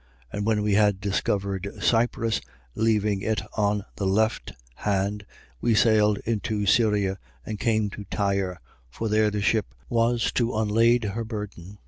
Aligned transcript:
21:3. 0.33 0.33
And 0.37 0.45
when 0.47 0.61
we 0.63 0.73
had 0.73 0.99
discovered 0.99 1.71
Cyprus, 1.79 2.41
leaving 2.73 3.21
it 3.21 3.39
on 3.55 3.85
the 3.97 4.07
left 4.07 4.51
hand, 4.77 5.27
we 5.61 5.75
sailed 5.75 6.17
into 6.25 6.65
Syria, 6.65 7.19
and 7.45 7.59
came 7.59 7.91
to 7.91 8.05
Tyre: 8.05 8.59
for 8.89 9.07
there 9.09 9.29
the 9.29 9.43
ship 9.43 9.75
was 9.89 10.31
to 10.31 10.55
unlade 10.55 11.03
her 11.03 11.23
burden. 11.23 11.77